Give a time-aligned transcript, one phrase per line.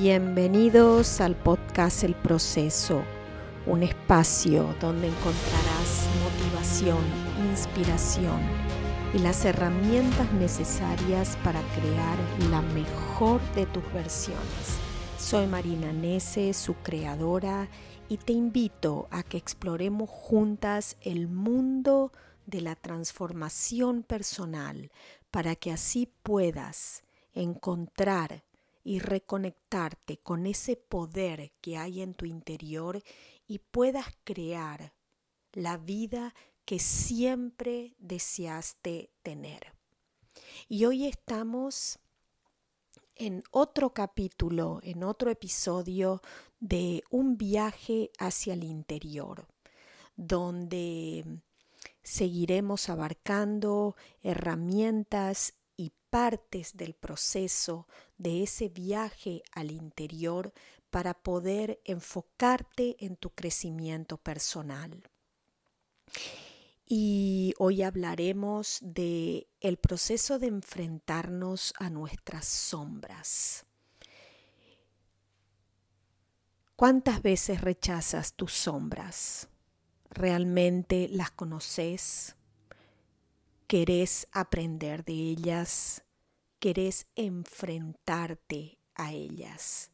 [0.00, 3.02] Bienvenidos al podcast El Proceso,
[3.66, 7.04] un espacio donde encontrarás motivación,
[7.50, 8.40] inspiración
[9.12, 12.16] y las herramientas necesarias para crear
[12.48, 14.78] la mejor de tus versiones.
[15.18, 17.68] Soy Marina Nese, su creadora,
[18.08, 22.12] y te invito a que exploremos juntas el mundo
[22.46, 24.92] de la transformación personal
[25.32, 27.02] para que así puedas
[27.34, 28.44] encontrar
[28.88, 33.02] y reconectarte con ese poder que hay en tu interior
[33.46, 34.94] y puedas crear
[35.52, 36.34] la vida
[36.64, 39.74] que siempre deseaste tener.
[40.70, 41.98] Y hoy estamos
[43.14, 46.22] en otro capítulo, en otro episodio
[46.58, 49.48] de un viaje hacia el interior,
[50.16, 51.42] donde
[52.02, 55.57] seguiremos abarcando herramientas
[56.10, 60.52] partes del proceso de ese viaje al interior
[60.90, 65.10] para poder enfocarte en tu crecimiento personal.
[66.86, 73.66] Y hoy hablaremos de el proceso de enfrentarnos a nuestras sombras.
[76.76, 79.48] ¿Cuántas veces rechazas tus sombras?
[80.10, 82.37] ¿Realmente las conoces?
[83.68, 86.02] ¿Querés aprender de ellas?
[86.58, 89.90] querés enfrentarte a ellas.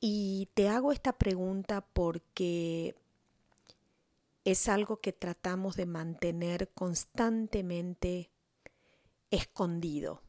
[0.00, 2.94] Y te hago esta pregunta porque
[4.44, 8.30] es algo que tratamos de mantener constantemente
[9.30, 10.22] escondido,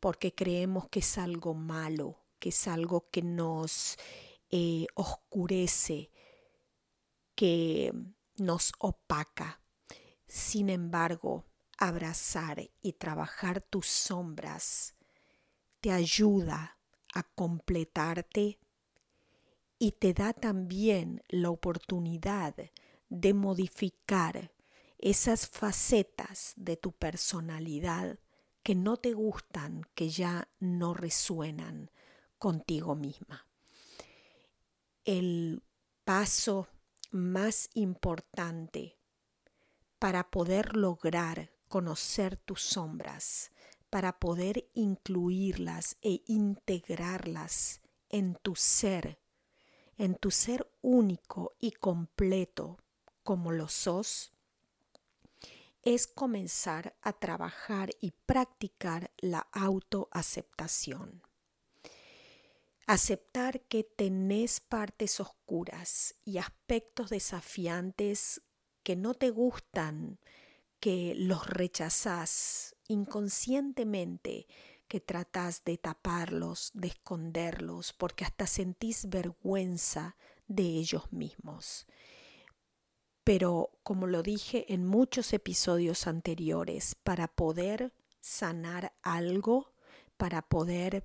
[0.00, 3.96] porque creemos que es algo malo, que es algo que nos
[4.50, 6.10] eh, oscurece,
[7.34, 7.92] que
[8.38, 9.60] nos opaca.
[10.26, 11.44] Sin embargo,
[11.80, 14.94] abrazar y trabajar tus sombras
[15.80, 16.78] te ayuda
[17.14, 18.60] a completarte
[19.78, 22.54] y te da también la oportunidad
[23.08, 24.52] de modificar
[24.98, 28.18] esas facetas de tu personalidad
[28.62, 31.90] que no te gustan, que ya no resuenan
[32.38, 33.48] contigo misma.
[35.04, 35.62] El
[36.04, 36.68] paso
[37.10, 38.98] más importante
[39.98, 43.52] para poder lograr conocer tus sombras,
[43.90, 49.20] para poder incluirlas e integrarlas en tu ser,
[49.96, 52.78] en tu ser único y completo
[53.22, 54.32] como lo sos,
[55.82, 61.22] es comenzar a trabajar y practicar la autoaceptación.
[62.86, 68.42] Aceptar que tenés partes oscuras y aspectos desafiantes
[68.82, 70.18] que no te gustan,
[70.80, 74.46] que los rechazás inconscientemente,
[74.88, 80.16] que tratás de taparlos, de esconderlos, porque hasta sentís vergüenza
[80.48, 81.86] de ellos mismos.
[83.22, 89.72] Pero, como lo dije en muchos episodios anteriores, para poder sanar algo,
[90.16, 91.04] para poder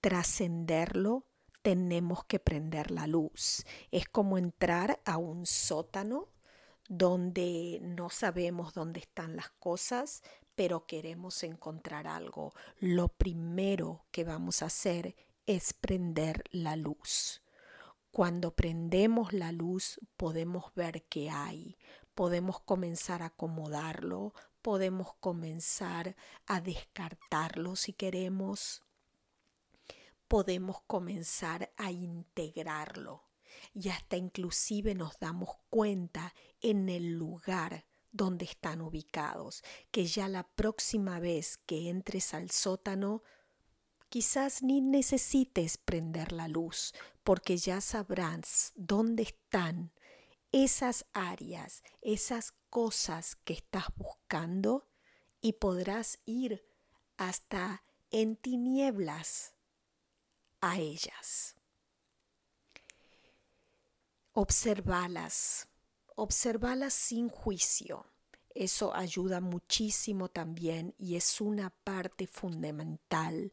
[0.00, 1.24] trascenderlo,
[1.62, 3.64] tenemos que prender la luz.
[3.90, 6.28] Es como entrar a un sótano
[6.88, 10.22] donde no sabemos dónde están las cosas,
[10.54, 12.52] pero queremos encontrar algo.
[12.78, 15.16] Lo primero que vamos a hacer
[15.46, 17.42] es prender la luz.
[18.10, 21.78] Cuando prendemos la luz podemos ver qué hay,
[22.14, 26.14] podemos comenzar a acomodarlo, podemos comenzar
[26.46, 28.82] a descartarlo si queremos,
[30.28, 33.31] podemos comenzar a integrarlo
[33.74, 40.46] y hasta inclusive nos damos cuenta en el lugar donde están ubicados, que ya la
[40.46, 43.22] próxima vez que entres al sótano,
[44.08, 49.92] quizás ni necesites prender la luz, porque ya sabrás dónde están
[50.52, 54.86] esas áreas, esas cosas que estás buscando
[55.40, 56.64] y podrás ir
[57.16, 59.54] hasta en tinieblas
[60.60, 61.56] a ellas.
[64.34, 65.68] Observalas,
[66.16, 68.06] observalas sin juicio.
[68.54, 73.52] Eso ayuda muchísimo también y es una parte fundamental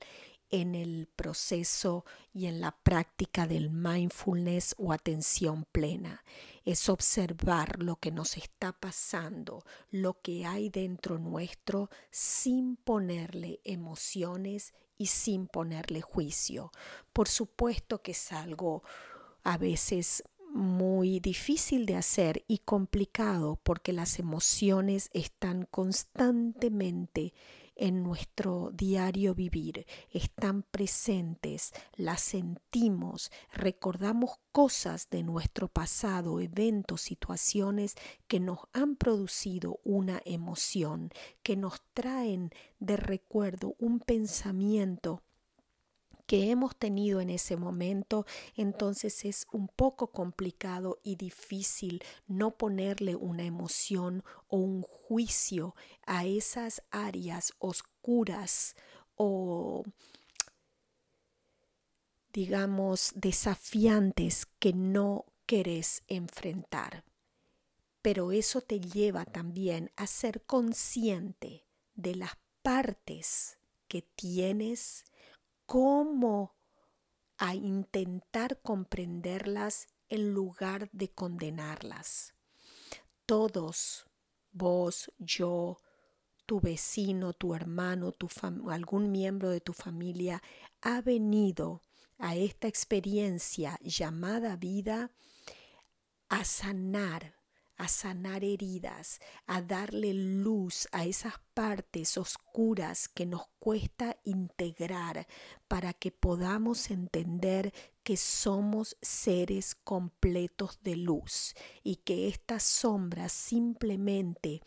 [0.50, 6.24] en el proceso y en la práctica del mindfulness o atención plena.
[6.64, 14.74] Es observar lo que nos está pasando, lo que hay dentro nuestro sin ponerle emociones
[14.98, 16.72] y sin ponerle juicio.
[17.12, 18.84] Por supuesto que es algo
[19.44, 27.34] a veces muy difícil de hacer y complicado porque las emociones están constantemente
[27.80, 37.96] en nuestro diario vivir, están presentes, las sentimos, recordamos cosas de nuestro pasado, eventos, situaciones
[38.28, 41.10] que nos han producido una emoción,
[41.42, 45.24] que nos traen de recuerdo un pensamiento
[46.30, 53.16] que hemos tenido en ese momento, entonces es un poco complicado y difícil no ponerle
[53.16, 58.76] una emoción o un juicio a esas áreas oscuras
[59.16, 59.84] o
[62.32, 67.06] digamos desafiantes que no querés enfrentar.
[68.04, 71.66] Pero eso te lleva también a ser consciente
[71.96, 75.06] de las partes que tienes
[75.70, 76.56] cómo
[77.38, 82.34] a intentar comprenderlas en lugar de condenarlas.
[83.28, 84.08] Todos,
[84.52, 85.78] vos, yo,
[86.48, 88.12] tu vecino, tu hermano,
[88.72, 90.42] algún miembro de tu familia
[90.82, 91.84] ha venido
[92.18, 95.12] a esta experiencia llamada vida
[96.30, 97.36] a sanar
[97.80, 105.26] a sanar heridas, a darle luz a esas partes oscuras que nos cuesta integrar
[105.70, 107.74] para que podamos entender
[108.04, 114.62] que somos seres completos de luz y que estas sombras simplemente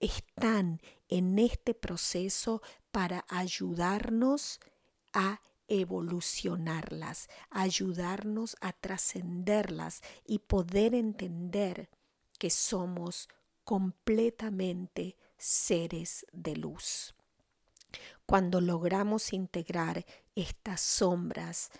[0.00, 4.60] están en este proceso para ayudarnos
[5.12, 11.90] a evolucionarlas, ayudarnos a trascenderlas y poder entender
[12.36, 13.28] que somos
[13.64, 17.14] completamente seres de luz.
[18.26, 20.04] Cuando logramos integrar
[20.34, 21.70] estas sombras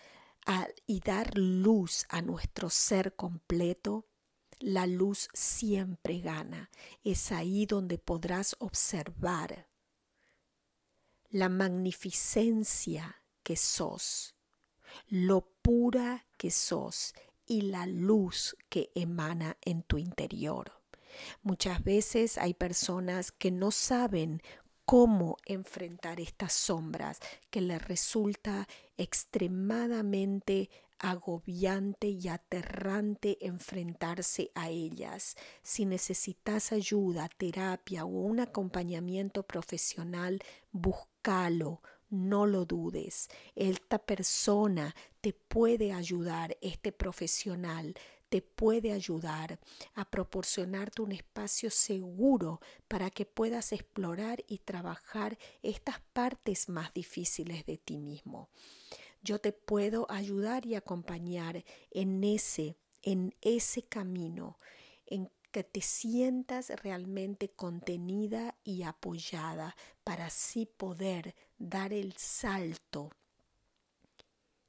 [0.86, 4.06] y dar luz a nuestro ser completo,
[4.58, 6.70] la luz siempre gana.
[7.04, 9.68] Es ahí donde podrás observar
[11.30, 14.34] la magnificencia que sos,
[15.08, 17.12] lo pura que sos
[17.46, 20.72] y la luz que emana en tu interior.
[21.42, 24.42] Muchas veces hay personas que no saben
[24.84, 27.18] cómo enfrentar estas sombras,
[27.50, 35.36] que les resulta extremadamente agobiante y aterrante enfrentarse a ellas.
[35.62, 40.40] Si necesitas ayuda, terapia o un acompañamiento profesional,
[40.72, 43.28] búscalo, no lo dudes.
[43.54, 47.94] Esta persona te puede ayudar, este profesional
[48.28, 49.60] te puede ayudar
[49.94, 57.64] a proporcionarte un espacio seguro para que puedas explorar y trabajar estas partes más difíciles
[57.66, 58.48] de ti mismo.
[59.22, 64.58] Yo te puedo ayudar y acompañar en ese en ese camino
[65.06, 73.10] en que te sientas realmente contenida y apoyada para así poder dar el salto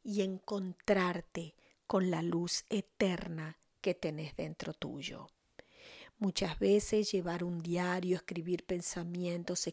[0.04, 1.56] y encontrarte
[1.86, 5.28] con la luz eterna que tenés dentro tuyo.
[6.20, 9.70] Muchas veces llevar un diario, escribir pensamientos,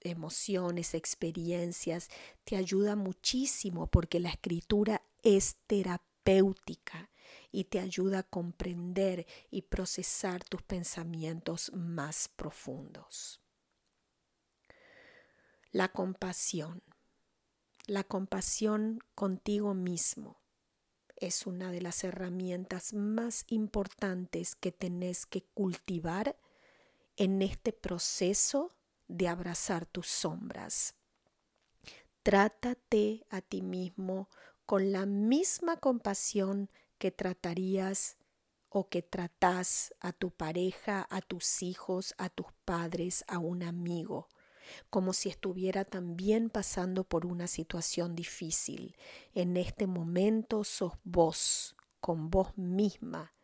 [0.00, 2.08] emociones, experiencias,
[2.44, 7.10] te ayuda muchísimo porque la escritura es terapéutica
[7.52, 13.40] y te ayuda a comprender y procesar tus pensamientos más profundos.
[15.76, 16.82] La compasión.
[17.86, 20.40] La compasión contigo mismo
[21.16, 26.38] es una de las herramientas más importantes que tenés que cultivar
[27.16, 28.74] en este proceso
[29.06, 30.94] de abrazar tus sombras.
[32.22, 34.30] Trátate a ti mismo
[34.64, 38.16] con la misma compasión que tratarías
[38.70, 44.30] o que tratás a tu pareja, a tus hijos, a tus padres, a un amigo,
[44.90, 48.96] como si estuviera también pasando por una situación difícil.
[49.34, 53.34] En este momento sos vos, con vos misma,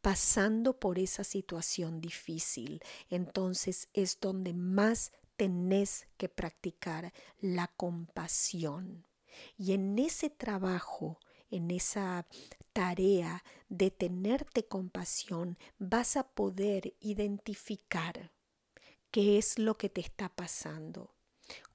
[0.00, 2.82] pasando por esa situación difícil.
[3.10, 9.06] Entonces es donde más tenés que practicar la compasión.
[9.56, 11.20] Y en ese trabajo,
[11.50, 12.26] en esa
[12.72, 18.32] tarea de tenerte compasión, vas a poder identificar
[19.10, 21.14] qué es lo que te está pasando,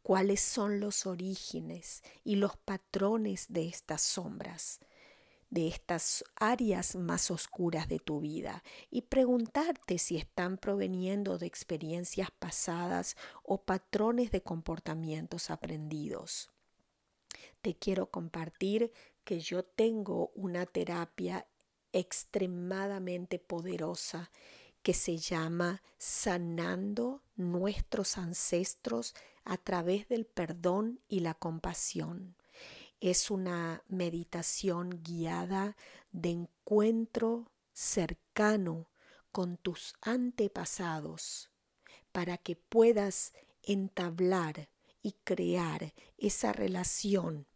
[0.02, 4.80] cuáles son los orígenes y los patrones de estas sombras
[5.54, 12.32] de estas áreas más oscuras de tu vida y preguntarte si están proveniendo de experiencias
[12.32, 16.50] pasadas o patrones de comportamientos aprendidos.
[17.62, 18.92] Te quiero compartir
[19.24, 21.46] que yo tengo una terapia
[21.92, 24.32] extremadamente poderosa
[24.84, 32.36] que se llama sanando nuestros ancestros a través del perdón y la compasión.
[33.00, 35.76] Es una meditación guiada
[36.12, 38.90] de encuentro cercano
[39.32, 41.50] con tus antepasados
[42.12, 44.70] para que puedas entablar
[45.02, 47.48] y crear esa relación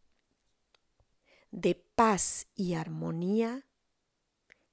[1.52, 3.66] de paz y armonía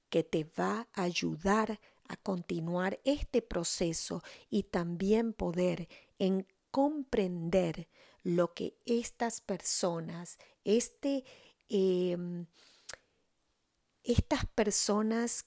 [0.09, 1.79] que te va a ayudar a
[2.15, 5.87] continuar este proceso y también poder
[6.19, 7.89] en comprender
[8.23, 11.23] lo que estas personas, este,
[11.69, 12.47] em,
[14.03, 15.45] estas personas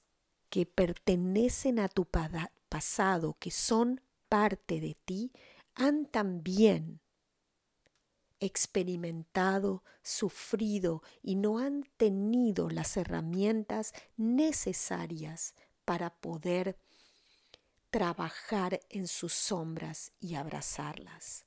[0.48, 2.06] que pertenecen a tu
[2.68, 5.32] pasado, que son parte de ti,
[5.74, 7.00] han también
[8.40, 15.54] experimentado, sufrido y no han tenido las herramientas necesarias
[15.88, 16.76] para poder
[17.88, 21.47] trabajar en sus sombras y abrazarlas.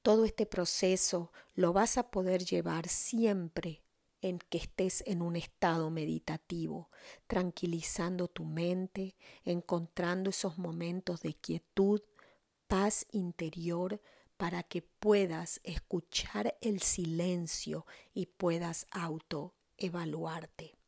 [0.00, 3.82] Todo este proceso lo vas a poder llevar siempre
[4.22, 6.88] en que estés en un estado meditativo,
[7.26, 12.00] tranquilizando tu mente, encontrando esos momentos de quietud,
[12.66, 14.00] paz interior,
[14.38, 17.84] para que puedas escuchar el silencio
[18.14, 20.78] y puedas autoevaluarte.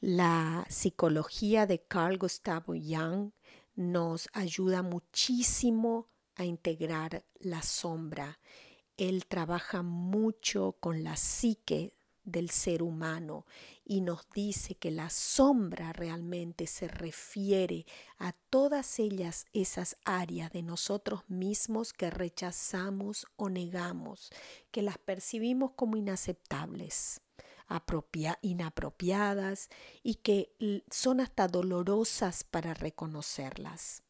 [0.00, 3.30] La psicología de Carl Gustavo Jung
[3.76, 8.38] nos ayuda muchísimo a integrar la sombra.
[8.96, 13.44] Él trabaja mucho con la psique del ser humano
[13.84, 17.86] y nos dice que la sombra realmente se refiere
[18.18, 24.30] a todas ellas esas áreas de nosotros mismos que rechazamos o negamos,
[24.70, 27.20] que las percibimos como inaceptables,
[28.42, 29.68] inapropiadas
[30.02, 30.54] y que
[30.90, 34.02] son hasta dolorosas para reconocerlas.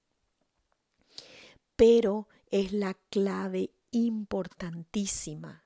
[1.77, 5.65] Pero es la clave importantísima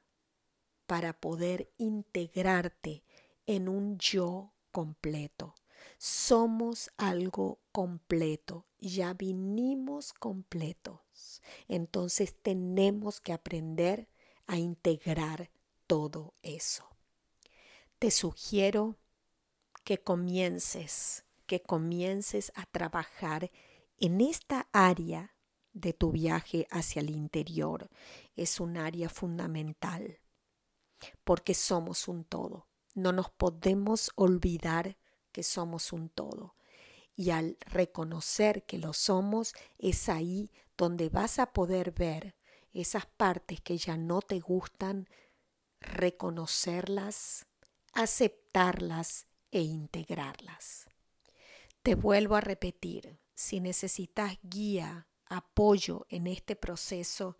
[0.87, 3.05] para poder integrarte
[3.47, 5.55] en un yo completo.
[5.99, 11.43] Somos algo completo, ya vinimos completos.
[11.67, 14.09] Entonces tenemos que aprender
[14.47, 15.51] a integrar
[15.87, 16.98] todo eso.
[17.99, 18.97] Te sugiero
[19.83, 23.51] que comiences, que comiences a trabajar
[23.97, 25.35] en esta área
[25.73, 27.91] de tu viaje hacia el interior.
[28.37, 30.21] Es un área fundamental
[31.25, 32.69] porque somos un todo.
[32.95, 34.97] No nos podemos olvidar
[35.33, 36.55] que somos un todo.
[37.17, 42.37] Y al reconocer que lo somos, es ahí donde vas a poder ver
[42.73, 45.09] esas partes que ya no te gustan,
[45.81, 47.48] reconocerlas,
[47.99, 50.87] aceptarlas e integrarlas.
[51.83, 57.39] Te vuelvo a repetir, si necesitas guía, apoyo en este proceso,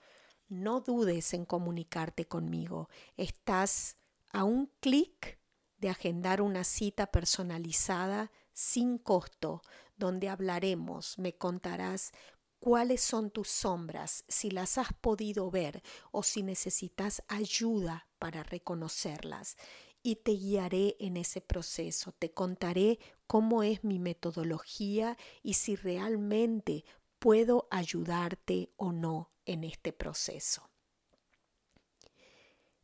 [0.49, 2.89] no dudes en comunicarte conmigo.
[3.17, 3.99] Estás
[4.33, 5.39] a un clic
[5.77, 9.63] de agendar una cita personalizada sin costo,
[9.97, 12.11] donde hablaremos, me contarás
[12.59, 19.57] cuáles son tus sombras, si las has podido ver o si necesitas ayuda para reconocerlas.
[20.03, 26.85] Y te guiaré en ese proceso, te contaré cómo es mi metodología y si realmente
[27.19, 30.71] puedo ayudarte o no en este proceso.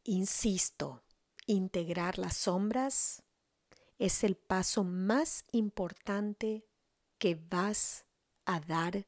[0.02, 1.02] Insisto,
[1.46, 3.22] integrar las sombras
[3.98, 6.66] es el paso más importante
[7.18, 8.04] que vas
[8.44, 9.06] a dar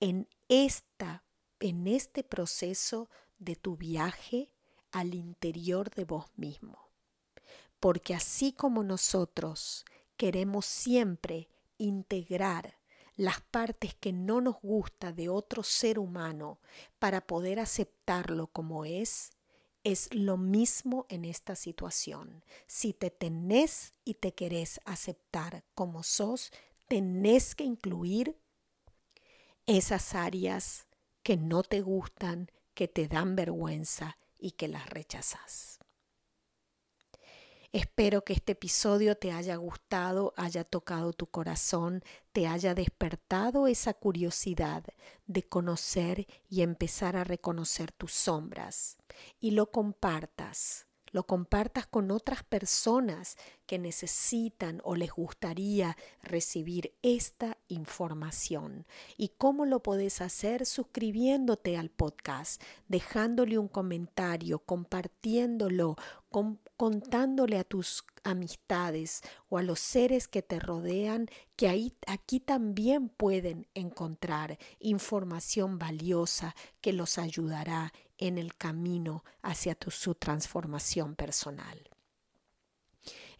[0.00, 1.24] en esta
[1.60, 3.08] en este proceso
[3.38, 4.52] de tu viaje
[4.92, 6.83] al interior de vos mismo.
[7.84, 9.84] Porque así como nosotros
[10.16, 12.78] queremos siempre integrar
[13.14, 16.60] las partes que no nos gusta de otro ser humano
[16.98, 19.32] para poder aceptarlo como es,
[19.82, 22.42] es lo mismo en esta situación.
[22.66, 26.52] Si te tenés y te querés aceptar como sos,
[26.88, 28.40] tenés que incluir
[29.66, 30.86] esas áreas
[31.22, 35.83] que no te gustan, que te dan vergüenza y que las rechazas.
[37.74, 43.94] Espero que este episodio te haya gustado, haya tocado tu corazón, te haya despertado esa
[43.94, 44.84] curiosidad
[45.26, 48.96] de conocer y empezar a reconocer tus sombras
[49.40, 50.86] y lo compartas.
[51.14, 58.84] Lo compartas con otras personas que necesitan o les gustaría recibir esta información.
[59.16, 60.66] ¿Y cómo lo podés hacer?
[60.66, 65.94] Suscribiéndote al podcast, dejándole un comentario, compartiéndolo,
[66.76, 73.08] contándole a tus amistades o a los seres que te rodean que ahí, aquí también
[73.08, 81.90] pueden encontrar información valiosa que los ayudará en el camino hacia tu, su transformación personal.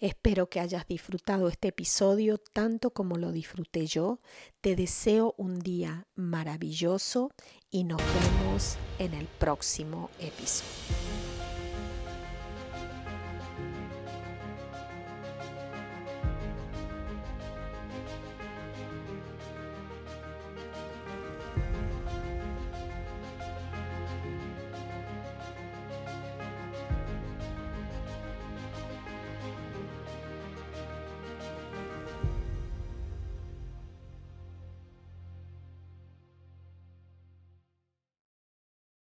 [0.01, 4.21] Espero que hayas disfrutado este episodio tanto como lo disfruté yo.
[4.61, 7.31] Te deseo un día maravilloso
[7.71, 11.24] y nos vemos en el próximo episodio.